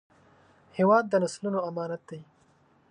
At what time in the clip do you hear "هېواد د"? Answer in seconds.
0.77-1.13